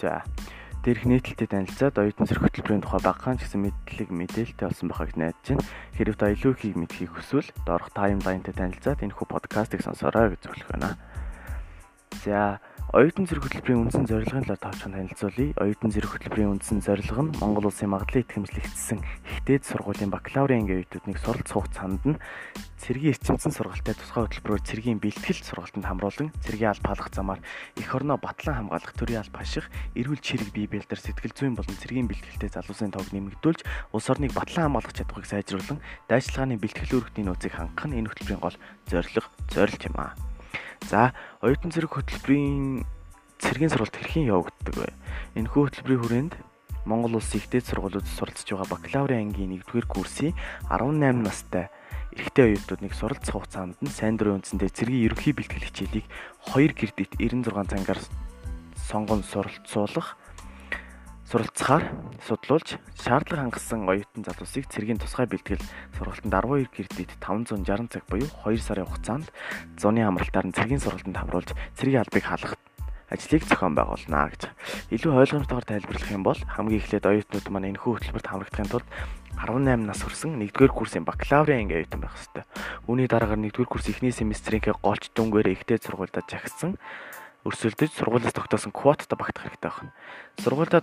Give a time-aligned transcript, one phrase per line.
[0.00, 0.24] За
[0.80, 5.44] дээрх нийтлэлтэй танилцаад оюутан зэрэг хөтөлбөрийн тухай багахан ч гэсэн мэдлэг мэдээлэлтэй болсон байгааг найдаж
[5.44, 5.68] байна.
[5.92, 10.96] Хэрэг та илүү ихийг мэдхийг хүсвэл доорх таймлайнтай танилцаад энэхүү подкастыг сонсоорой гэж зөвлөх байна.
[12.24, 15.54] За Оюутан зэрэг хөтөлбөрийн үндсэн зорилгын талаар товчхон танилцуулъя.
[15.62, 18.98] Оюутан зэрэг хөтөлбөрийн үндсэн зорилго нь Монгол Улсын магадлалын итгэмжлэгдсэн
[19.30, 22.18] ихтэйд сургуулийн бакалаврын анги оюутнуудыг суралц хугацаанд нь
[22.82, 27.40] цэргийн эрчимсэн сургалтад тусгай хөтөлбөрөөр цэргийн бэлтгэл сургалтанд хамруулан цэргийн алба халах замаар
[27.78, 32.10] эх орноо батлан хамгаалах төрийн алба хаших, эрүүл чирэг бие бэлдэр сэтгэл зүйн болон цэргийн
[32.10, 35.78] бэлтгэлтэй залуусын тоог нэмэгдүүлж улс орныг батлан хамгаалах чадварыг сайжруулан
[36.10, 38.58] дайчилгааны бэлтгэл үүрэгтний нөөцийг хангах нь энэ хөтөлбөрийн гол
[38.90, 40.29] зорилго, зорилт юм аа.
[40.88, 41.12] За,
[41.44, 42.86] оюутан зэрэг хөтөлбөрийн
[43.40, 44.88] цэргийн сургалт хэрхэн явагддаг вэ?
[45.36, 46.34] Энэхүү хөтөлбөрийн хүрээнд
[46.88, 50.32] Монгол улсын ихтэй сургуулиуд суралцж байгаа бакалаврын ангийн 1-р курсын
[50.72, 51.68] 18 настай
[52.16, 56.06] эрэгтэй оюутнуудыг суралцах хугацаанд нь сайн дурын үндсэндээ цэргийн ерөнхий бэлтгэл хичээлийг
[56.56, 58.00] 2 кредит 96 цагаар
[58.80, 60.19] сонгон суралцуулах
[61.30, 61.86] суралцахаар
[62.26, 65.62] судлуулж шаардлага хангасан оюутан залуусыг цэргийн тусгай бэлтгэл
[65.94, 69.30] сургалтанд 12 кредит 560 цаг буюу 2 сарын хугацаанд
[69.78, 72.58] зуны амралтаар нь цэргийн сургалтанд хамруулж цэргийн албыг халах
[73.14, 74.50] ажлыг зохион байгуулна гэж.
[74.90, 78.88] Илүү ойлгомжтойгоор тайлбарлах юм бол хамгийн эхлээд оюутнууд маань энэхүү хөтөлбөрт хамрагдахын тулд
[79.38, 82.42] 18 нас хүрсэн 1-р курсын бакалаврын анги оюутан байх ёстой.
[82.90, 86.78] Үүний дараагаар 1-р курс эхний семестрийнхээ голч дүнгээр ихтэй сургуультай жагсан
[87.46, 89.92] өрсөлдөж сургуулиас тогтоосон квоттой багтах хэрэгтэй байна.
[90.44, 90.80] Сургуультай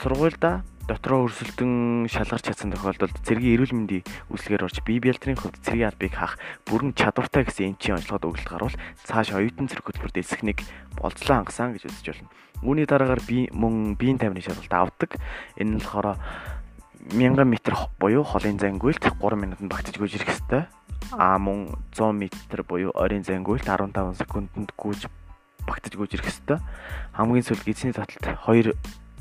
[0.00, 5.90] сургуульда дотроо өрсөлдөн шалгарч чадсан тохиолдолд цэргийн эрүүл мэндийн үйлчлэгээр орж бие биелтрийн хувьд цэргийн
[5.90, 10.62] албыг хаах бүрэн чадвартай гэсэн эмчийн онцлогод өгөлт гарвал цааш оюутан цэрэг хөтөлбөрт эсэхнийг
[10.94, 12.30] болцлоо хангасан гэж үзэж байна.
[12.62, 15.10] Үүний дараагаар би мөн биеийн тамирын шалгалт авдаг.
[15.58, 16.22] Энэ нь болохоор
[17.10, 17.52] 1000 м
[17.98, 20.70] буюу холын зангуйлт 3 минутанд багтаж гүйж ирэх ёстой.
[21.18, 22.22] А мөн 100 м
[22.62, 25.10] буюу ойрын зангуйлт 15 секундэд гүйж
[25.66, 26.58] багтаж гүйж ирэх ёстой.
[27.18, 28.70] Хамгийн сүүл гидсний таталт 2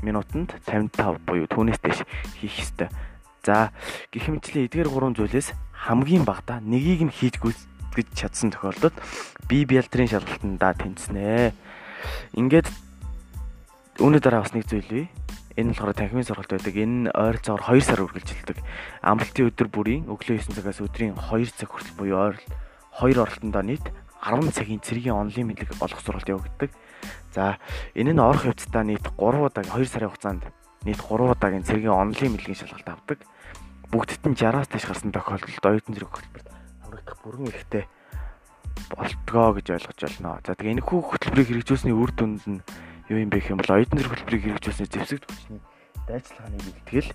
[0.02, 2.04] минутанд 55 буюу түүнээс дэш
[2.42, 2.90] хийх ёстой.
[3.46, 3.70] За
[4.10, 5.54] гэх мэтчлэн эдгээр гурван зүйлээс
[5.86, 8.98] хамгийн багадаа нэгийг нь хийж гүйцэтгэж чадсан тохиолдолд
[9.46, 11.54] бие биелтрийн шалгалтандаа тэнцэнэ.
[12.34, 12.68] Ингээд
[14.02, 15.06] үүний дараа бас нэг зүйл бий.
[15.56, 16.76] Энэ болохоор танхимын сургалт байдаг.
[16.76, 18.58] Энэ ойролцоогоор 2 сар үргэлжилдэг.
[19.06, 22.44] Амралтын өдөр бүрийн өглөө 9 цагаас өдрийн 2 цаг хүртэл буюу ойрол
[23.00, 23.86] 2 оролтондоо нийт
[24.26, 26.72] 10 цагийн цэргийн онлайн мэдлэг олох сургалт явагддаг.
[27.30, 27.62] За
[27.94, 30.44] энэ нь орох хвцаа нийт 3 удаа 2 сарын хугацаанд
[30.82, 33.20] нийт 3 удаагийн цэргийн онлайн мэдлэгийн шалгалт авдаг.
[33.94, 36.48] Бүгдд нь 60-аас дээш гарсан тохиолдолд оюутан зэрэг хөтөлбөрт
[36.82, 37.84] хамрагдах бүрэн эрхтэй
[38.90, 40.42] болтгоо гэж ойлгож байна.
[40.42, 42.62] За тэгээ энэхүү хөтөлбөрийг хэрэгжүүлсний үр дүнд нь
[43.14, 45.62] юу юм бэ гэх юм бол оюутан зэрэг хөтөлбөрийг хэрэгжүүлсний зэвсэгт хүчний
[46.10, 47.10] дайчилгааны бэлтгэл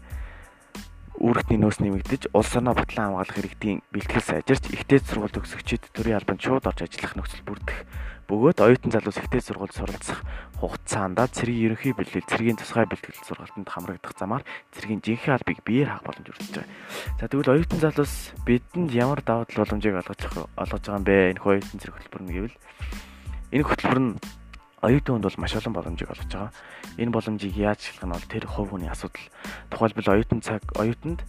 [1.21, 6.41] үүрэгтний нөөц нэмэгдэж улс орноо батлан хамгаалах иргэдийн бэлтгэл сайжирч ихтэй сургууль төгсөгчид төрийн албанд
[6.41, 7.79] шууд орж ажиллах нөхцөл бүрдэх
[8.31, 10.25] бөгөөд оюутан залуус ихтэй сургууль суралцах
[10.63, 16.07] хугацаанд цэргийн ерөнхий бэлтгэл цэргийн тусгай бэлтгэл сургалтанд хамрагдах замаар цэргийн жинхэнэ албыг биеэр хаах
[16.07, 16.71] боломж өртөж байгаа.
[17.19, 18.15] За тэгвэл оюутан залуус
[18.47, 20.21] бидэнд ямар даваа тал боломжийг олгож
[20.57, 21.17] олгож байгаа юм бэ?
[21.35, 22.57] Энэ оюутан зэрэг хөтөлбөр нь гэвэл
[23.51, 24.13] энэ хөтөлбөр нь
[24.81, 26.53] оюутан хүнд бол маш олон боломжийг олгож байгаа.
[26.97, 29.27] Энэ боломжийг яаж ашиглах нь бол тэр хувь хүний асуудал.
[29.69, 31.21] Тухайлбал оюутан цаг оюутанд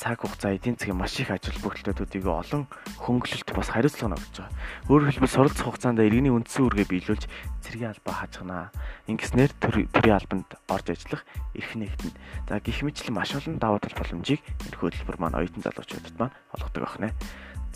[0.00, 2.64] цаг хугацаа эдийн засгийн маш их ажил бүрэлдэхүүнүүдийг олон
[3.04, 4.56] хөнгөлөлт бас хариуцлага өгч байгаа.
[4.88, 7.24] Өөрөөр хэлбэл суралцах хугацаанд иргэний үндсэн үүргээ биелүүлж
[7.60, 8.72] цэргийн албаа хаажганаа.
[9.12, 11.22] Ингэснээр төрийн албанд орж ажиллах
[11.52, 12.16] эрх нэгтэн.
[12.48, 16.96] За гих мэтлэн маш олон даваа тал боломжийг энэ хөтөлбөр маань оюутан залуучуудад маань олгодог
[16.96, 17.12] байна.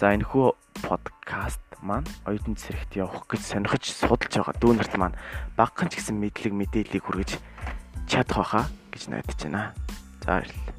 [0.01, 0.47] За энэхүү
[0.81, 5.19] подкаст маань оюутан цэрэгт явах гэж сонирхож судалж байгаа дүүнерт маань
[5.55, 7.31] багхан ч гэсэн мэдлэг мэдээллийг хүргэж
[8.09, 9.77] чадах байхаа гэж найдаж байна.
[10.25, 10.74] За баярлалаа.